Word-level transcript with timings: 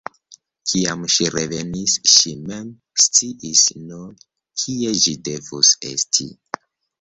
Kiam 0.69 1.01
ŝi 1.15 1.27
revenis, 1.35 1.93
ŝi 2.13 2.33
mem 2.45 2.71
sciis 3.03 3.67
nur, 3.91 4.09
kie 4.63 4.97
ĝi 5.05 5.15
devus 5.29 5.77
esti. 5.93 6.29